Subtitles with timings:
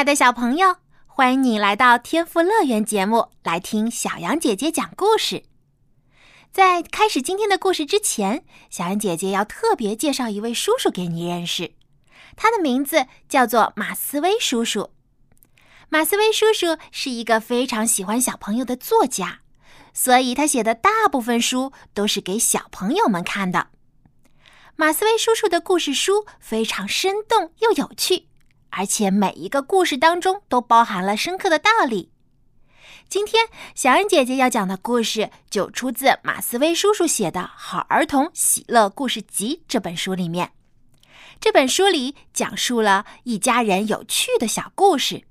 [0.00, 5.42] 爱的小朋友，欢迎你来到天赋乐园节目，来听小羊姐姐讲故事。
[6.50, 11.74] 在开始今天的故事之前，小羊姐姐要特别介绍一位叔叔给你认识，
[12.34, 14.88] 他的名字叫做马思威叔叔。
[15.90, 19.40] 马思威叔叔是一个非常喜欢小朋友的作家，
[19.92, 23.66] 所以他写的大部分书都是给小朋友们看的。
[24.76, 28.29] 马思威叔叔的故事书非常生动又有趣。
[28.70, 32.10] 而且每一个故事当中都包含了深刻的道理。
[33.08, 40.52] 今天小恩姐姐要讲的故事就出自马思威叔叔写的《好儿童喜乐故事集》这本书里面。
[41.40, 45.24] 这本书里讲述了一家人有趣的小故事。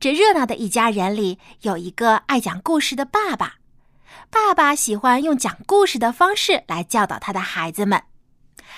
[0.00, 3.56] 这热闹的一家人里有一个爱讲故事的爸爸，
[4.30, 8.02] 爸爸喜欢用讲故事的方式来教导他的孩子们。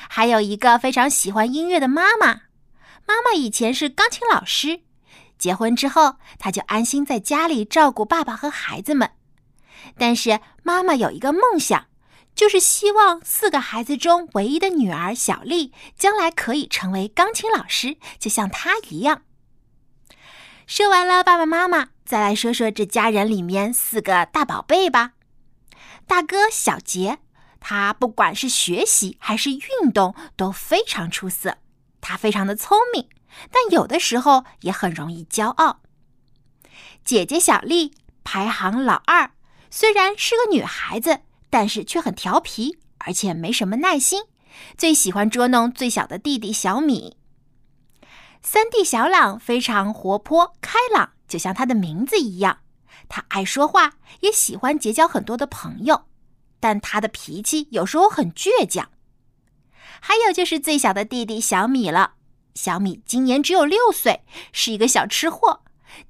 [0.09, 2.46] 还有一个非常喜欢音乐的妈妈。
[3.07, 4.81] 妈妈以前是钢琴老师，
[5.39, 9.13] 结婚之后，她就安心在家里照顾爸爸和孩子们。
[9.97, 11.87] 但是妈妈有一个梦想，
[12.35, 19.23] 就是希望四个孩子中唯一的女儿小丽将来可以成为钢琴老师，就像她一样。
[20.67, 25.13] 说完了爸爸妈妈，再来说说这家人里面四个大宝贝吧。
[26.09, 27.19] 大哥小杰，
[27.61, 31.59] 他不管是学习还是运动都非常出色。
[32.09, 33.09] 她非常的聪明，
[33.51, 35.81] 但有的时候也很容易骄傲。
[37.05, 39.33] 姐姐小丽排行老二，
[39.73, 44.23] 虽然是个女孩子，但是却很调皮，而且没什么耐心，
[44.79, 47.17] 最喜欢捉弄最小的弟弟小米。
[48.41, 52.61] 三弟小朗非常活泼开朗，就像他的名字一样，
[53.09, 56.05] 他爱说话，也喜欢结交很多的朋友，
[56.61, 58.89] 但他的脾气有时候很倔强。
[60.01, 62.13] 还有就是最小的弟弟小米了。
[62.55, 65.61] 小米今年只有六岁，是一个小吃货，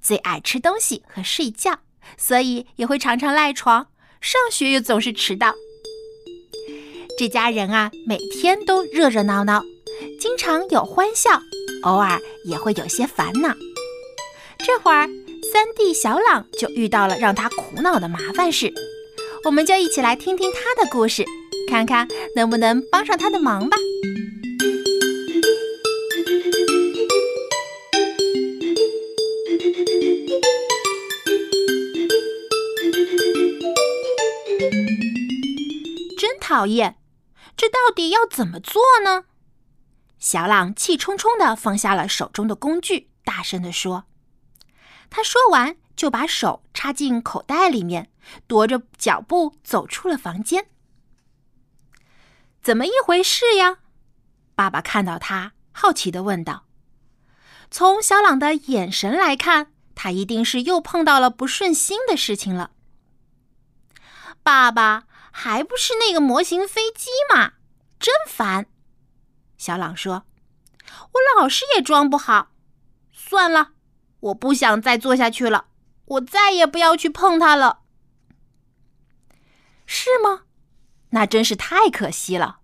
[0.01, 1.81] 最爱吃东西和睡觉，
[2.17, 3.89] 所以也会常常赖床，
[4.21, 5.55] 上学又总是迟到。
[7.19, 9.65] 这家人啊，每天都热热闹闹，
[10.21, 11.41] 经常有欢笑，
[11.83, 13.55] 偶尔也会有些烦恼。
[14.59, 15.09] 这会儿，
[15.53, 18.73] 三弟小朗就遇到了让他苦恼的麻烦事，
[19.45, 21.25] 我们就一起来听听他的故事。
[21.67, 23.77] 看看能不能帮上他的忙吧。
[36.19, 36.97] 真讨厌，
[37.57, 39.25] 这到底要怎么做呢？
[40.19, 44.05] 小朗气冲冲的放下了手中的工具，大声的说
[45.11, 48.11] ：“他说完，就把手插进口袋里面，
[48.49, 50.69] 踱着脚步走出了房间。”
[52.67, 53.79] 怎么一回事呀？
[54.57, 56.67] 爸爸看到他，好奇的问道。
[57.71, 62.73] 从小朗的眼神来看，他一定是又碰到了不顺心的事情了。
[64.43, 67.53] 爸爸，还不是那个模型飞机嘛？
[68.01, 68.67] 真烦！
[69.57, 70.25] 小朗说
[70.91, 72.49] ：“我老是也装不好。
[73.13, 73.75] 算了，
[74.19, 75.67] 我不想再做下去了。
[76.07, 77.83] 我再也不要去碰它了。”
[79.87, 80.46] 是吗？
[81.17, 82.59] 那真是太可惜了，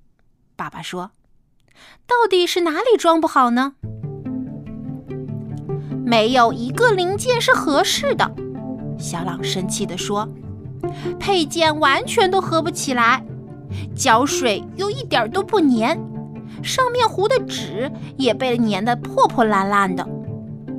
[0.57, 1.13] 爸爸说
[2.07, 3.77] ：“到底是哪里装不好呢？
[6.05, 8.31] 没有一个零件是合适的。”
[9.01, 10.29] 小朗生气地说
[11.19, 13.25] ：“配件完全都合不起来，
[13.97, 15.99] 胶水又一点都不粘，
[16.63, 20.07] 上面糊的纸也被粘得破破烂烂的，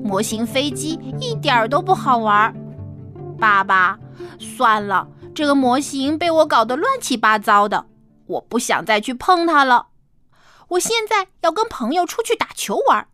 [0.03, 2.53] 模型飞机一点都不好玩。”
[3.39, 3.97] 爸爸，
[4.37, 5.07] 算了。
[5.33, 7.87] 这个模型被我搞得乱七八糟的，
[8.27, 9.87] 我不想再去碰它了。
[10.69, 13.07] 我现在要跟朋友出去打球玩。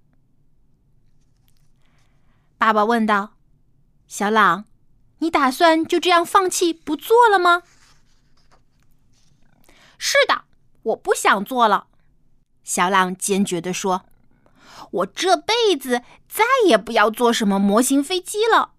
[2.57, 3.33] 爸爸问道
[4.07, 4.65] ：“小朗，
[5.19, 7.63] 你打算就这样放弃不做了吗
[9.97, 10.43] ？”“是的，
[10.83, 11.87] 我不想做了。”
[12.63, 14.03] 小朗坚决地说
[14.91, 18.73] ：“我这辈子再也不要做什么模型飞机了。”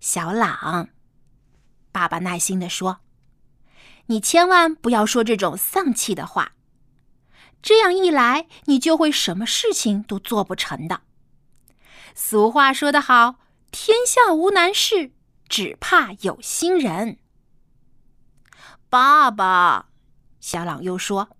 [0.00, 0.88] 小朗。
[1.96, 3.00] 爸爸耐心地说
[4.08, 6.52] ：“你千万不要说这种丧气的话。
[7.62, 11.00] 这样一来，你就会什么事情都做不成的。
[12.14, 13.36] 俗话说得好
[13.72, 15.12] ：“天下无难事，
[15.48, 17.16] 只怕有心人。”
[18.90, 19.86] 爸爸，
[20.38, 21.30] 小朗又说：“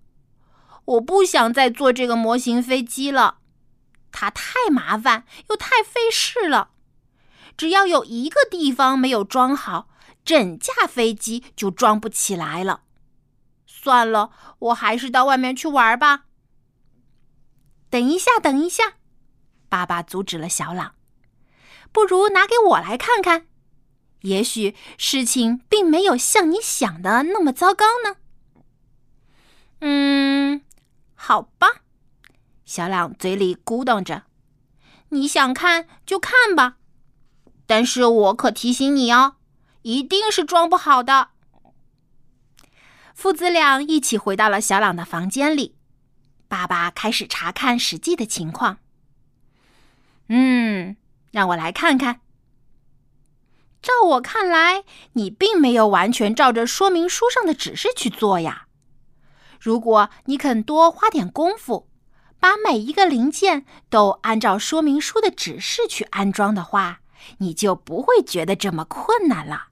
[0.85, 3.37] 我不想再做这个模型飞机了，
[4.11, 6.71] 它太麻烦又太费事了。
[7.55, 9.87] 只要有一个地方没有装好，
[10.27, 12.81] 整架飞机就装不起来了。
[13.65, 16.25] 算了，我还是到外面去玩吧。”
[17.89, 18.95] 等一下，等一下，
[19.69, 20.95] 爸爸阻止了小朗。
[21.93, 23.47] 不如拿给我来看看。
[24.23, 28.17] 也许事情并没有像你想的那么糟糕呢。
[29.79, 30.61] 嗯，
[31.15, 31.67] 好吧，
[32.65, 34.23] 小朗嘴里咕咚着
[35.09, 36.75] ：“你想看就看吧，
[37.65, 39.36] 但是我可提醒你哦，
[39.87, 41.29] 一定是装不好的。”
[43.15, 45.75] 父子俩一起回到了小朗的房间里，
[46.49, 48.79] 爸爸开始查看实际的情况。
[50.27, 50.97] 嗯，
[51.31, 52.19] 让我来看看。
[53.81, 58.67] 照我看来，你并没有完全照着说明书上的指示去做呀。
[59.59, 61.87] 如果你肯多花点功夫，
[62.39, 66.99] 把每一个零件都按照说明书的指示去安装的话，
[67.37, 69.69] 你就不会觉得这么困难了。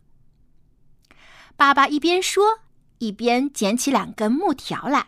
[1.57, 2.59] 爸爸一边说，
[2.97, 5.07] 一边捡起两根木条来。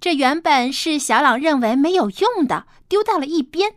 [0.00, 3.76] 这原本是小朗认为没有用的，丢到了一边，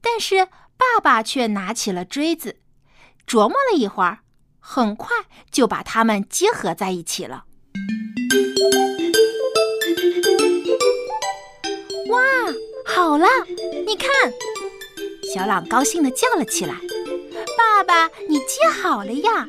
[0.00, 0.46] 但是
[0.76, 2.56] 爸爸却拿起了锥子。
[3.26, 4.18] 琢磨了一会儿，
[4.60, 5.08] 很快
[5.50, 7.44] 就把它们结合在一起了。
[12.08, 12.20] 哇，
[12.86, 13.26] 好了！
[13.86, 14.08] 你看，
[15.34, 16.74] 小朗高兴地叫了起来
[17.56, 19.46] ：“爸爸，你接好了呀！”“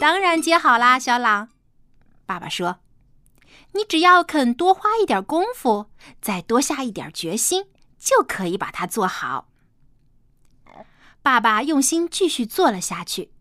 [0.00, 1.48] 当然接好啦，小朗。”
[2.26, 2.80] 爸爸说
[3.72, 5.90] ：“你只要肯多花一点功夫，
[6.20, 7.66] 再多下一点决心，
[7.98, 9.48] 就可以把它做好。”
[11.22, 13.32] 爸爸用心继续做了下去。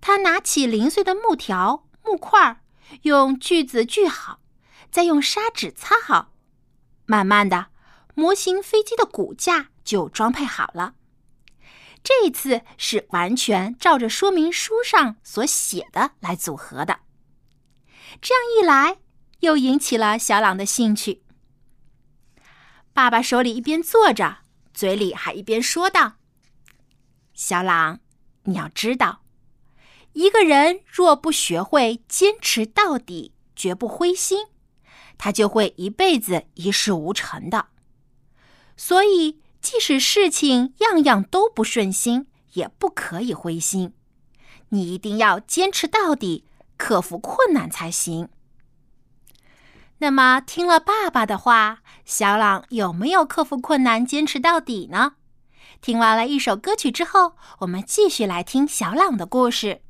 [0.00, 2.62] 他拿起零碎的木条、木块，
[3.02, 4.40] 用锯子锯好，
[4.90, 6.32] 再用砂纸擦好。
[7.06, 7.68] 慢慢的，
[8.14, 10.94] 模型飞机的骨架就装配好了。
[12.06, 17.00] 这次是完全照着说明书上所写的来组合的。
[18.22, 18.98] 这样一来，
[19.40, 21.24] 又引起了小朗的兴趣。
[22.92, 24.38] 爸爸手里一边做着，
[24.72, 26.12] 嘴里还一边说道。
[27.34, 27.98] 小朗，
[28.44, 29.22] 你要知道，
[30.12, 34.46] 一个人若不学会坚持到底，绝不灰心，
[35.18, 37.66] 他就会一辈子一事无成的。
[38.76, 43.94] 所以，即使事情样样都不顺心，也不可以灰心。
[44.68, 46.44] 你一定要坚持到底，
[46.76, 48.28] 克服困难才行。
[49.98, 55.14] 那么，听了爸爸的话，小朗有没有克服困难、坚持到底呢？
[55.80, 59.80] 听完了一首歌曲之后，我们继续来听小朗的故事。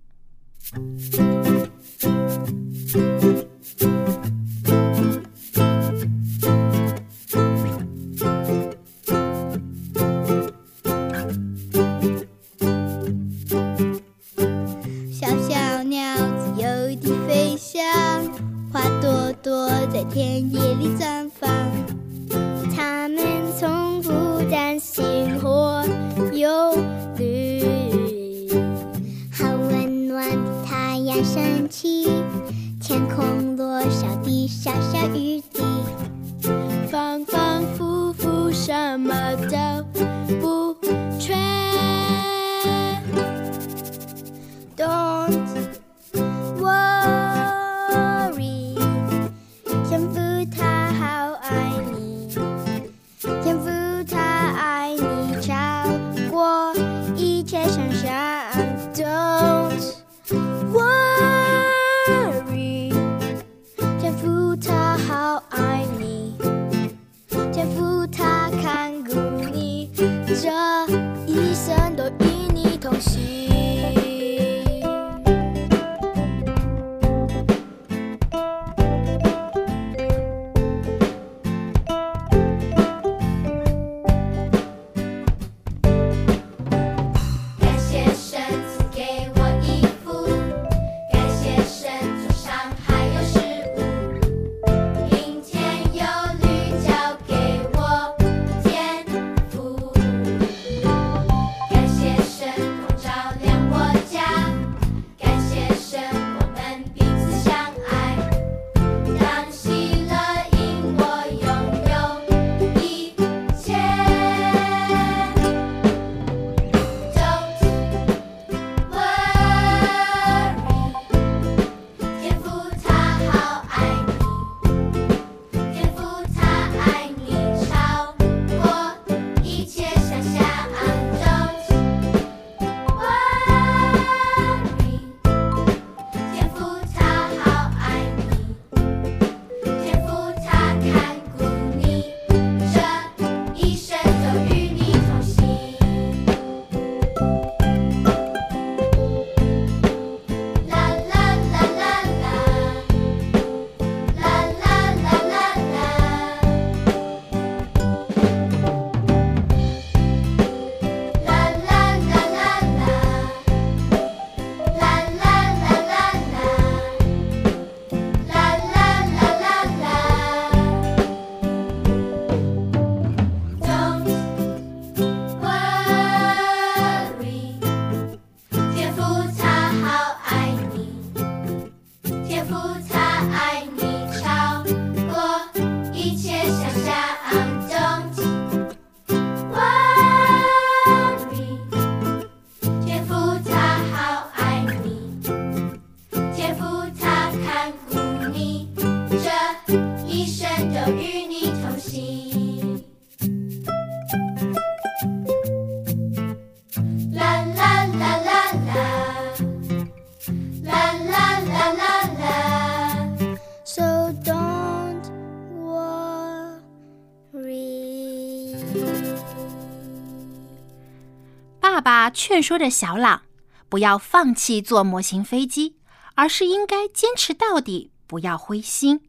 [222.37, 223.23] 劝说着小朗，
[223.71, 225.79] 不要放弃做模型飞机，
[226.17, 229.09] 而是应该坚持到底，不要灰心。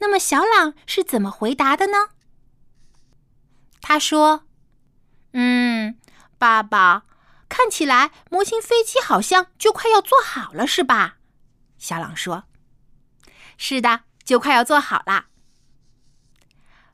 [0.00, 2.10] 那么小朗是怎么回答的呢？
[3.80, 4.44] 他说
[5.32, 5.98] ：“嗯，
[6.36, 7.04] 爸爸，
[7.48, 11.16] 看起来模型飞机好像就快要做好了，是吧？”
[11.80, 12.44] 小朗说
[13.56, 15.28] ：“是的，就快要做好了。”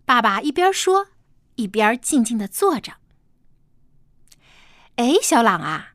[0.06, 1.08] 爸爸一边说，
[1.56, 3.01] 一边静静的坐着。
[4.96, 5.92] 哎，小朗啊，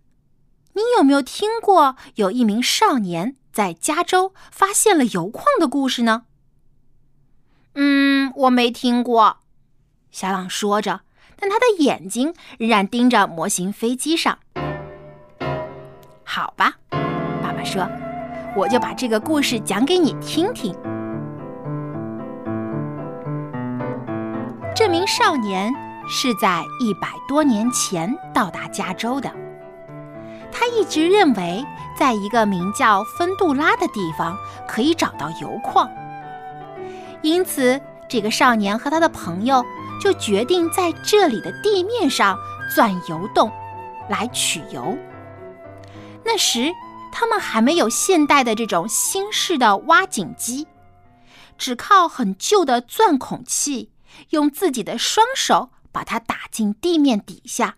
[0.74, 6.24] 你有没有听过有一名少年在加州发现了油矿的故事呢？
[7.76, 9.38] 嗯，我没听过。
[10.10, 11.02] 小朗说着，
[11.36, 14.40] 但他的眼睛仍然盯着模型飞机上。
[16.24, 17.88] 好吧，爸爸说，
[18.56, 20.76] 我就把这个故事讲给你听听。
[24.76, 25.72] 这名少年
[26.08, 29.32] 是在一百多年前到达加州的。
[30.52, 31.64] 他一直认为，
[31.96, 34.38] 在一个名叫芬杜拉的地方
[34.68, 35.90] 可以找到油矿，
[37.22, 39.64] 因此这个少年和他的朋友
[40.02, 42.38] 就决定在这里的地面上
[42.74, 43.52] 钻油洞，
[44.10, 44.98] 来取油。
[46.24, 46.72] 那时
[47.12, 50.68] 他们还没有现代的这种新式的挖井机，
[51.58, 53.92] 只靠很旧的钻孔器。
[54.30, 57.78] 用自己的双手把它打进地面底下，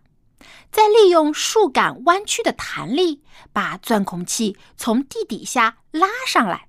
[0.70, 3.24] 再利用树干弯曲的弹力，
[3.54, 6.68] 把钻孔器从地底下拉上来。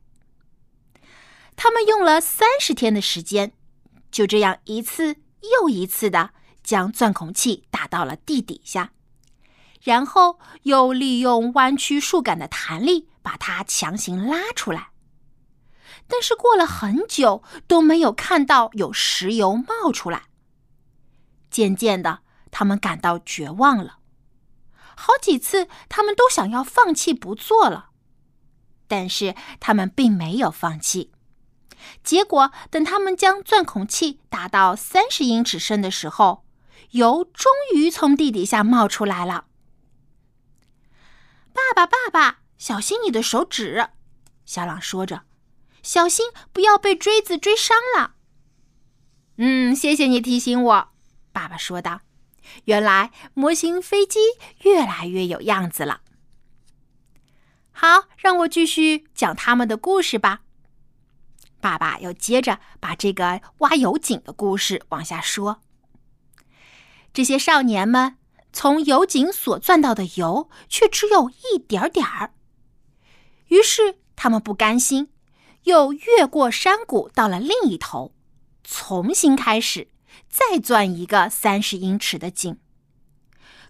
[1.56, 3.52] 他们用了三十天的时间，
[4.12, 5.16] 就这样一次
[5.58, 6.30] 又一次的
[6.62, 8.92] 将钻孔器打到了地底下，
[9.82, 14.90] 然后又利用弯曲树干的弹力把它强行拉出来。
[16.06, 20.29] 但是过了很久都没有看到有石油冒出来。
[21.50, 23.98] 渐渐的，他们感到绝望了。
[24.96, 27.90] 好几次，他们都想要放弃不做了，
[28.86, 31.10] 但是他们并没有放弃。
[32.04, 36.44] 结果，等他们将钻孔器打到三十英尺深的时候，
[36.90, 39.46] 油终于从地底下冒出来了。
[41.52, 43.88] 爸爸，爸爸，小心你的手指！
[44.44, 45.22] 小朗说着。
[45.82, 48.16] 小心，不要被锥子锥伤了。
[49.38, 50.88] 嗯，谢谢你提醒我。”
[51.32, 52.00] 爸爸说道。
[52.64, 54.18] “原来模型飞机
[54.62, 56.00] 越来越有样子了。”
[57.70, 60.40] 好，让我继续讲他们的故事吧。
[61.60, 65.60] 爸爸又接着把这个挖油井的故事往下说。
[67.12, 68.16] 这些少年们
[68.52, 72.32] 从油井所钻到的油却只有一点点儿，
[73.48, 75.12] 于是他们不甘心。
[75.64, 78.14] 又越过山谷，到了另一头，
[78.64, 79.89] 重新开始，
[80.28, 82.58] 再钻一个三十英尺的井。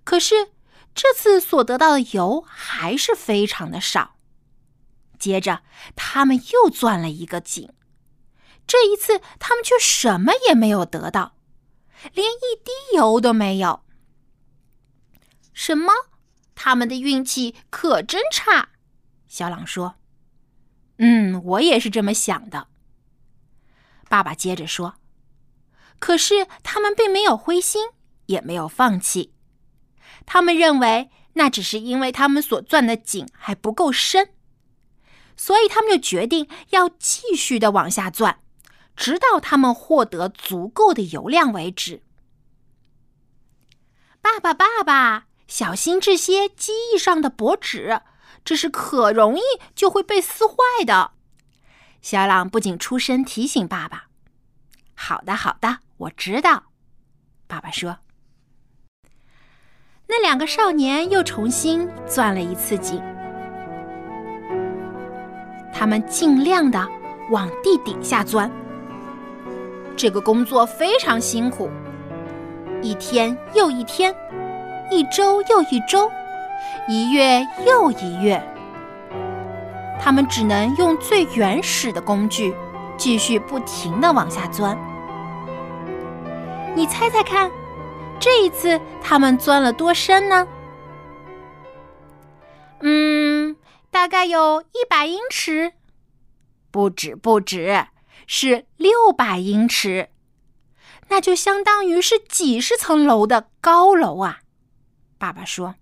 [0.04, 0.52] 可是
[0.94, 4.16] 这次所得到的油还是非常的少。
[5.18, 5.62] 接着，
[5.94, 7.72] 他们又钻了一个井，
[8.66, 11.36] 这一次他们却什么也没有得到，
[12.14, 13.84] 连一滴油都没有。
[15.52, 15.92] 什么？
[16.54, 18.70] 他们的运气可真差！
[19.28, 19.96] 小朗说。
[20.98, 22.68] 嗯，我也是这么想的。
[24.08, 24.96] 爸爸接着说
[26.00, 27.90] ：“可是他们并没有灰心，
[28.26, 29.32] 也没有放弃。
[30.26, 34.30] 他们认为那只是因为他们所钻的井还不够深，
[35.36, 38.40] 所以他们就决定要继续的往下钻，
[38.96, 42.02] 直到他们获得足够的油量为止。”
[44.20, 48.02] 爸爸，爸爸，小心这些机翼上的薄纸。
[48.42, 49.42] 这是可容易
[49.74, 50.54] 就会被撕坏
[50.86, 51.12] 的。
[52.00, 54.06] 小朗不仅出声提醒爸爸
[54.96, 56.64] ：“好的，好的，我知道。”
[57.48, 57.98] 爸爸说
[60.08, 63.02] ：“那两个少年又重新钻了一次井，
[65.72, 66.88] 他们尽量的
[67.30, 68.50] 往地底下钻。
[69.96, 71.70] 这个工作非常辛苦，
[72.82, 74.14] 一天又一天，
[74.90, 76.10] 一周又一周。”
[76.86, 78.40] 一月又一月，
[79.98, 82.54] 他们只能用最原始的工具，
[82.98, 84.76] 继续不停的往下钻。
[86.80, 87.52] 你猜猜看，
[88.18, 90.48] 这一次他们钻了多深呢？
[92.80, 93.54] 嗯，
[93.90, 95.74] 大概有一百英尺，
[96.70, 97.88] 不止不止，
[98.26, 100.08] 是六百英尺，
[101.10, 104.38] 那就相当于是几十层楼的高楼啊！
[105.18, 105.74] 爸爸说。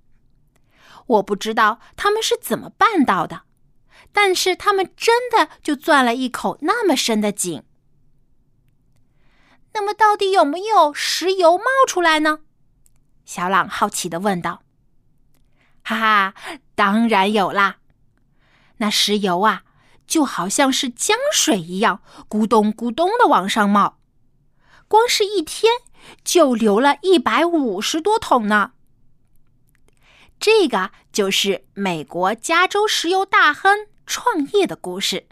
[1.06, 3.42] 我不知道他们是怎么办到的，
[4.12, 7.62] 但是他们真的就钻了一口那么深的井。
[9.74, 12.40] 那么，到底有没有石油冒出来呢？
[13.24, 14.62] 小朗好奇的问道。
[15.82, 16.34] 哈哈，
[16.74, 17.76] 当然有啦！
[18.78, 19.62] 那石油啊，
[20.06, 23.98] 就好像是江水一样，咕咚咕咚的往上冒，
[24.86, 25.72] 光是一天
[26.24, 28.72] 就流了一百五十多桶呢。
[30.40, 35.26] 这个就是美国加州石油大亨创业的故事，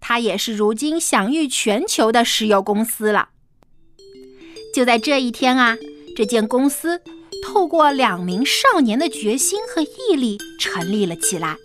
[0.00, 3.30] 他也是如今享誉全球的石油公司了。
[4.74, 5.76] 就在这一天啊，
[6.14, 7.00] 这间公司
[7.44, 11.56] 透过两名少年的决心和毅力成立了起来。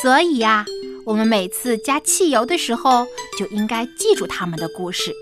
[0.00, 0.64] 所以呀，
[1.04, 3.06] 我们每次加汽油的时候，
[3.38, 5.12] 就应该记住他们的故事。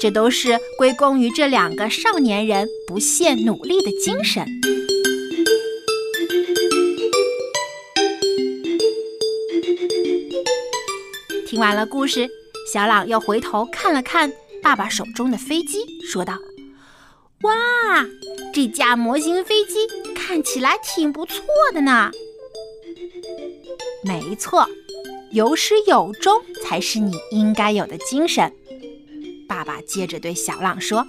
[0.00, 4.46] 这都是归功于这两个少年人不懈努力的精神。
[11.46, 12.28] 听完了故事，
[12.72, 16.38] 小朗又回头看了看爸爸手中的飞机，说道
[17.42, 17.52] ：“哇，
[18.52, 22.10] 这架模型飞机看起来挺不错的呢。
[24.04, 24.68] ”“没错，
[25.32, 28.54] 有始有终才是你应该有的精神。”
[29.48, 31.06] 爸爸接着对小朗说。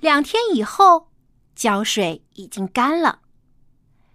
[0.00, 1.08] 两天以后，
[1.54, 3.20] 胶水已经干了，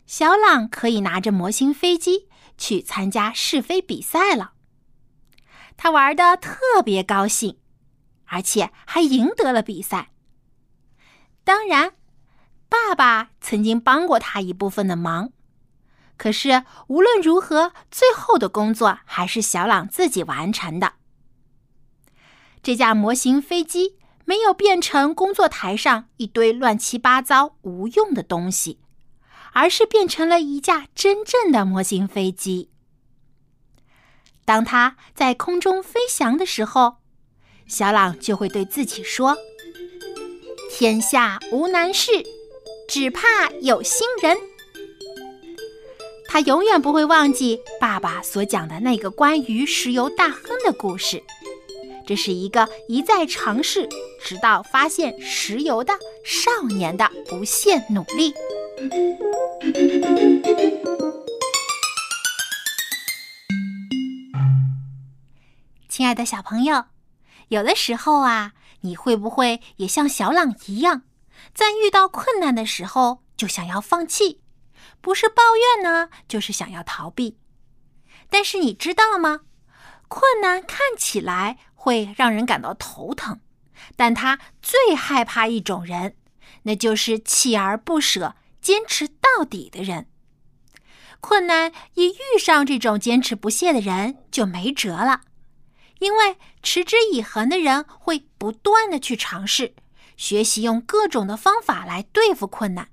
[0.07, 2.27] 小朗可以拿着模型飞机。
[2.55, 4.52] 去参加试飞比赛了，
[5.83, 7.57] 他玩的特别高兴，
[8.27, 10.11] 而且还赢得了比赛。
[11.43, 11.91] 当然，
[12.69, 15.31] 爸爸曾经帮过他一部分的忙，
[16.15, 20.93] 可是无论如何，最后的工作还是小朗自己完成的。
[22.61, 28.79] 这架模型飞机没有变成工作台上一堆乱七八糟无用的东西。
[29.51, 32.69] 而是变成了一架真正的模型飞机。
[34.45, 36.95] 当它在空中飞翔的时候，
[37.67, 39.37] 小朗就会对自己说
[40.71, 42.11] ：“天下无难事，
[42.87, 44.37] 只怕有心人。”
[46.27, 51.23] 他永远不会忘记爸爸所讲的那个关于石油大亨的故事。
[52.05, 53.87] 这是一个一再尝试，
[54.19, 55.93] 直到发现石油的
[56.25, 58.33] 少年的不懈努力。
[65.95, 66.85] 亲爱的小朋友，
[67.49, 71.03] 有的时候啊，你会不会也像小朗一样，
[71.53, 74.41] 在遇到困难的时候就想要放弃？
[75.01, 77.37] 不是抱怨呢，就是想要逃避。
[78.27, 79.41] 但是你知道吗？
[80.07, 83.39] 困难看起来会让人感到头疼，
[83.95, 86.15] 但他最害怕一种人，
[86.63, 88.35] 那就是锲而不舍。
[88.59, 90.07] 坚持到底的人，
[91.21, 95.21] 困难一遇上这种坚持不懈的人就没辙了，
[96.03, 99.73] 因为持之以恒的人会不断的去尝试，
[100.17, 102.89] 学习用各种的方法来对付困难，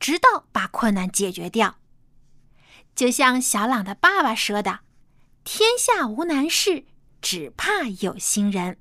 [0.00, 1.76] 直到把困难解决掉。
[2.96, 4.80] 就像小朗的爸爸说的
[5.44, 6.86] ：“天下无难事，
[7.20, 8.78] 只怕有心人。”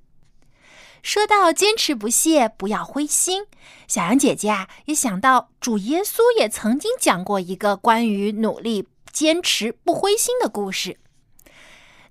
[1.04, 3.48] 说到坚持不懈，不要灰心。
[3.90, 10.98] 小杨姐姐啊，也想到主耶稣也曾经讲过一个关于努力、坚持、不灰心的故事。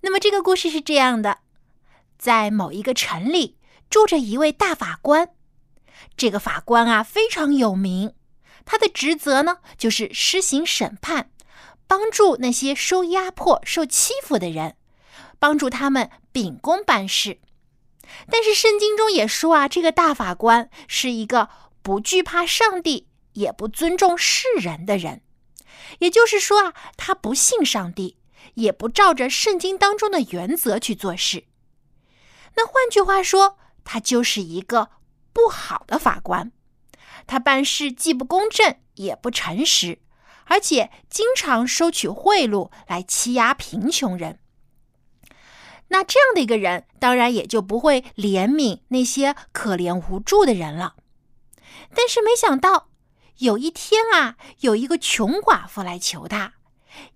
[0.02, 1.38] 那么这个故事是这样的：
[2.22, 3.58] 在某一个城里，
[3.90, 5.30] 住着一位大法官。
[6.16, 8.14] 这个法官啊，非常有名。
[8.64, 11.32] 他的职责呢，就是施行审判，
[11.88, 14.76] 帮助那些受压迫、受欺负的人，
[15.40, 17.40] 帮助他们秉公办事。
[18.30, 21.48] 但是圣经中也说啊，这个大法官是一个
[21.82, 25.22] 不惧怕上帝、也不尊重世人的人。
[25.98, 28.16] 也就是说啊，他不信上帝，
[28.54, 31.46] 也不照着圣经当中的原则去做事。
[32.56, 34.90] 那换句话说，他就是一个
[35.32, 36.52] 不好的法官。
[37.26, 40.00] 他办事既不公正，也不诚实，
[40.46, 44.38] 而且经常收取贿赂来欺压贫穷人。
[45.88, 50.96] 那这样的一个人，当然也就不会怜悯那些可怜无助的人了。
[51.94, 52.88] 但是没想到，
[53.38, 56.54] 有一天啊，有一个穷寡妇来求他，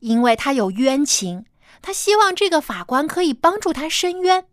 [0.01, 1.46] 因为他有冤情，
[1.83, 4.46] 他希望这个法官可以帮助他伸冤。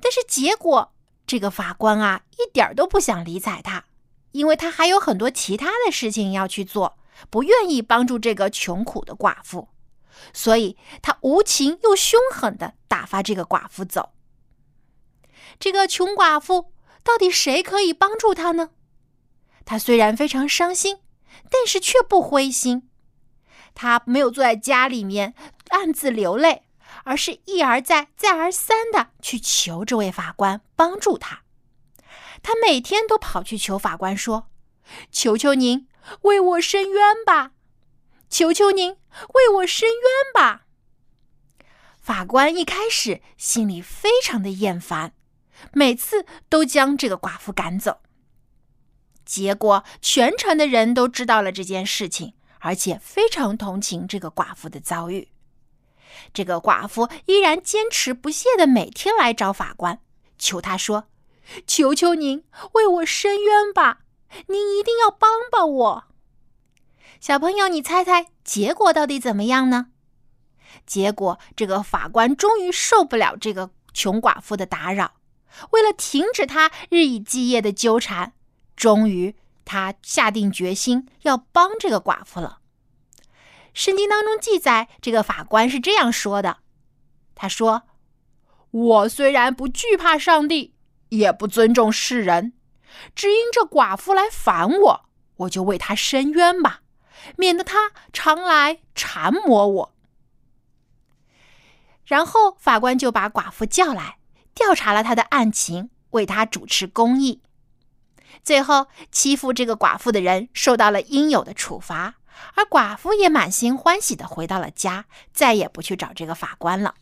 [0.00, 0.92] 但是结果，
[1.26, 3.84] 这个法官啊，一点都不想理睬他，
[4.32, 6.98] 因为他还有很多其他的事情要去做，
[7.30, 9.68] 不愿意帮助这个穷苦的寡妇。
[10.32, 14.10] 所以，他无情又凶狠的打发这个寡妇走。
[15.60, 18.70] 这个穷寡妇到底谁可以帮助她呢？
[19.64, 20.98] 她虽然非常伤心，
[21.50, 22.88] 但是却不灰心。
[23.74, 25.34] 她没有坐在家里面
[25.68, 26.64] 暗自流泪，
[27.04, 31.42] 而是一而再、再而三的去求这位法官帮助他，
[32.42, 34.50] 他每天都跑去求法官说
[35.10, 35.88] ：“求求您
[36.22, 37.52] 为我伸冤吧！
[38.30, 38.96] 求求您
[39.34, 40.66] 为我伸冤吧！”
[42.00, 45.12] 法官一开始心里非常的厌烦，
[45.72, 48.00] 每次都将这个寡妇赶走。
[49.26, 55.28] 结果，全城的人都知道了这件事情，而且非常同情这个寡妇的遭遇。
[56.32, 60.00] 这个寡妇依然坚持不懈的每天来找法官，
[60.38, 61.08] 求他说
[61.66, 64.00] ：“求求您为我伸冤吧，
[64.46, 66.04] 您一定要帮帮我。”
[67.20, 69.86] 小朋友，你猜猜结果到底怎么样呢？
[70.86, 75.14] 结果，这个法官终于受不了这个穷寡妇的打扰，
[75.70, 78.34] 为了停止他日以继夜的纠缠，
[78.76, 82.57] 终于他下定决心要帮这个寡妇了。
[83.78, 86.56] 圣经当中记载，这个法官是这样说的
[87.36, 87.84] ：“他说，
[88.72, 90.74] 我虽然不惧怕上帝，
[91.10, 92.54] 也不尊重世人，
[93.14, 96.80] 只因这寡妇来烦我，我就为她伸冤吧，
[97.36, 99.94] 免得她常来缠磨我。”
[102.04, 104.18] 然后法官就把寡妇叫来，
[104.54, 107.42] 调查了他的案情，为他主持公义。
[108.42, 112.16] 最后，欺负这个寡妇的人受到了应有的处罚，
[112.54, 116.94] 而寡妇也满心欢喜的回到了家，再也不去找这个法官了。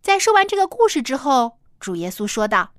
[0.00, 2.72] 在说完这个故事之后，主耶稣说道：“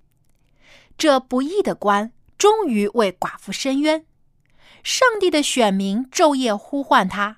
[0.97, 4.05] 这不义的官终于为寡妇伸冤，
[4.83, 7.37] 上帝的选民昼夜呼唤他。”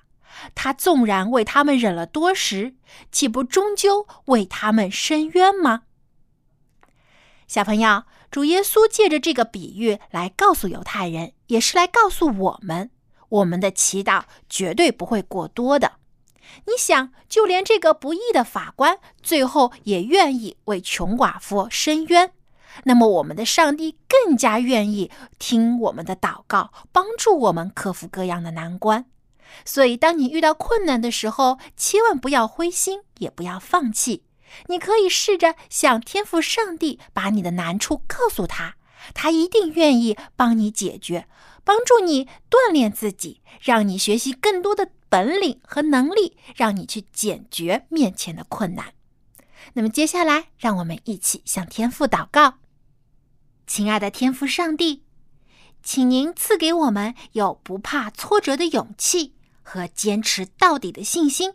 [0.54, 2.74] 他纵然为他们忍了多时，
[3.12, 5.82] 岂不终究为他们伸冤吗？
[7.46, 12.90] 小朋友，主耶稣借着这个比喻来告诉犹太人，也是来告诉我们：
[13.32, 15.92] 我们的祈祷绝对不会过多的。
[16.66, 22.32] 你想，就连这个不义的法官，最后也愿意为穷寡妇伸冤，
[22.84, 29.06] 那么我们的上帝更加愿意听我们的祷告，帮助我们克服各样的难关。
[29.64, 34.24] 所以，当你遇到困难的时候，千万不要灰心，也不要放弃。
[34.66, 38.76] 你可以试着向天父上帝把你的难处告诉他，
[39.14, 41.26] 他一定愿意帮你解决，
[41.64, 48.94] 帮助你锻炼自己，让你学习更多的本领和能力，让你去解决面前的困难。
[49.74, 52.58] 那么，接下来让我们一起向天父祷告，
[53.66, 55.04] 亲爱的天父上帝，
[55.82, 59.34] 请您赐给我们有不怕挫折的勇气。
[59.64, 61.54] 和坚持到底的信心，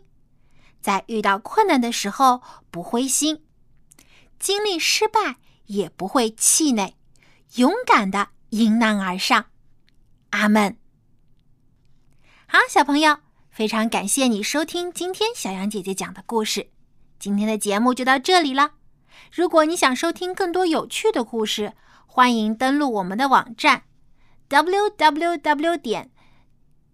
[0.80, 2.40] 在遇到困难的时候
[2.70, 3.44] 不灰心，
[4.38, 6.94] 经历失败也不会气馁，
[7.56, 9.44] 勇敢的迎难而上。
[10.30, 10.76] 阿门。
[12.46, 13.18] 好，小朋友，
[13.50, 16.70] 非常感谢你收听今天小羊姐姐讲的故事。
[17.18, 18.72] 今天的节目就到这里了。
[19.32, 21.72] 如果你想收听更多有趣的故事，
[22.06, 23.82] 欢迎登录我们的网站
[24.48, 26.10] ：w w w 点。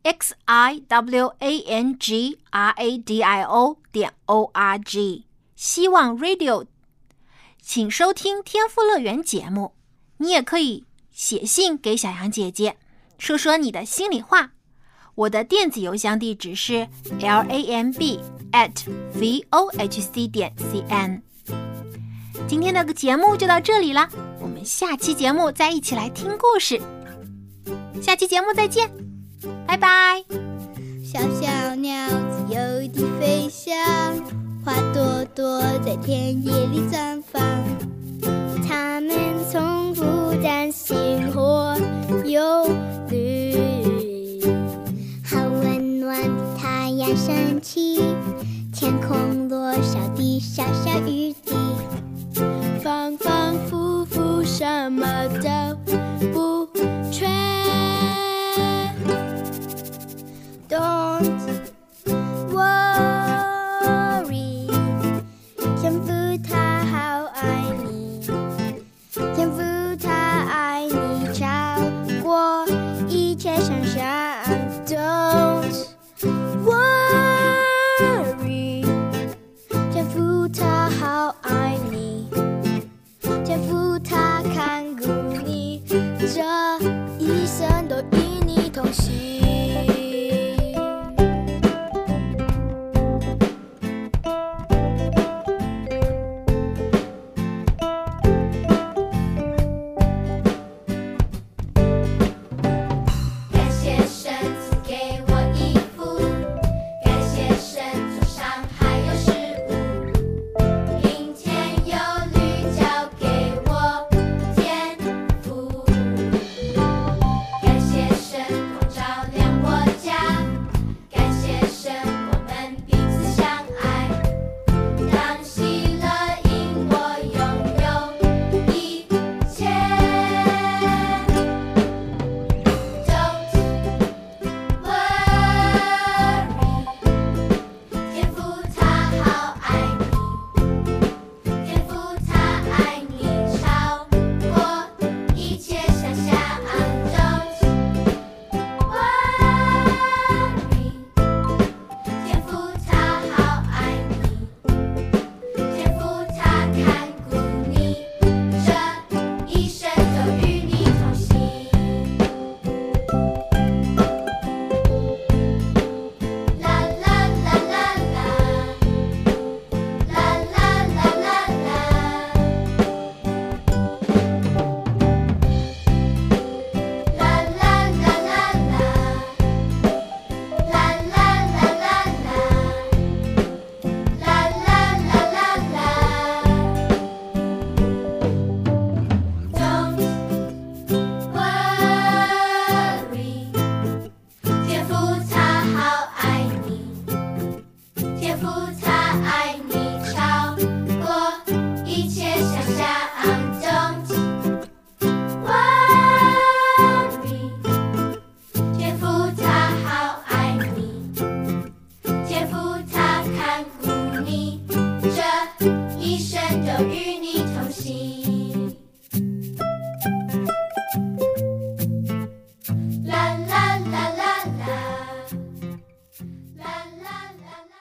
[0.02, 5.24] x i w a n g r a d i o 点 o r g，
[5.56, 6.66] 希望 Radio，
[7.62, 9.74] 请收听天赋乐园节目。
[10.18, 12.76] 你也可以写信给小羊姐姐，
[13.18, 14.50] 说说你的心里话。
[15.14, 16.88] 我的电子邮箱地址是
[17.20, 18.72] l a m b at
[19.14, 21.22] v o h c 点 c n。
[22.48, 24.08] 今天的节目就到这里了，
[24.40, 26.80] 我们下期节目再一起来听故事。
[28.02, 28.90] 下期节目再见。
[29.66, 30.22] 拜拜。
[31.04, 33.76] 小小鸟自由地飞翔，
[34.64, 37.40] 花朵朵在田野里绽放。
[38.66, 39.12] 它们
[39.48, 41.76] 从不担心或
[42.34, 42.68] 忧
[43.10, 43.54] 虑。
[45.24, 46.20] 好温暖
[46.58, 48.02] 太阳升起，
[48.72, 51.54] 天空落下的小小雨滴，
[52.82, 55.06] 反反复复什么
[55.40, 55.48] 都
[56.32, 56.63] 不